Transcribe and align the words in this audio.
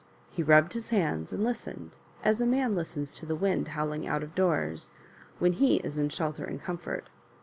He 0.31 0.41
rubbed 0.41 0.73
bis 0.73 0.89
hands 0.89 1.31
and 1.31 1.43
lis 1.43 1.63
tened, 1.65 1.91
as 2.23 2.41
a 2.41 2.47
man 2.47 2.73
listens 2.75 3.13
to 3.13 3.25
the 3.27 3.35
wind 3.35 3.67
howling 3.67 4.07
out 4.07 4.23
of 4.23 4.33
doors, 4.33 4.89
when 5.37 5.53
he 5.53 5.75
is 5.75 5.99
in 5.99 6.09
shelter 6.09 6.43
and 6.43 6.59
comfort. 6.59 7.11